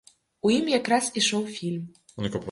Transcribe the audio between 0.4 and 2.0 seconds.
У ім якраз ішоў фільм.